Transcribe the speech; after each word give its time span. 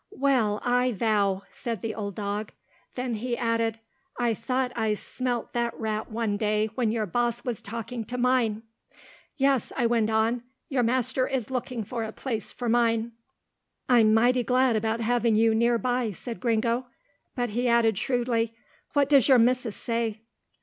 "Well, 0.17 0.59
I 0.65 0.93
vow," 0.93 1.43
said 1.51 1.83
the 1.83 1.93
old 1.93 2.15
dog. 2.15 2.53
Then 2.95 3.13
he 3.13 3.37
added, 3.37 3.79
"I 4.19 4.33
thought 4.33 4.71
I 4.75 4.95
smelt 4.95 5.53
that 5.53 5.79
rat 5.79 6.09
one 6.09 6.37
day 6.37 6.71
when 6.73 6.91
your 6.91 7.05
boss 7.05 7.43
was 7.45 7.61
talking 7.61 8.05
to 8.05 8.17
mine." 8.17 8.63
"Yes," 9.37 9.71
I 9.77 9.85
went 9.85 10.09
on, 10.09 10.41
"your 10.69 10.81
master 10.81 11.27
is 11.27 11.51
looking 11.51 11.83
for 11.83 12.03
a 12.03 12.11
place 12.11 12.51
for 12.51 12.67
mine." 12.67 13.11
"I'm 13.87 14.11
mighty 14.11 14.41
glad 14.43 14.75
about 14.75 15.01
having 15.01 15.35
you 15.35 15.53
near 15.53 15.77
by," 15.77 16.13
said 16.13 16.39
Gringo, 16.39 16.87
but 17.35 17.51
he 17.51 17.67
added 17.67 17.95
shrewdly, 17.99 18.55
"what 18.93 19.07
does 19.07 19.27
your 19.27 19.37
missis 19.37 19.75
say?" 19.75 20.23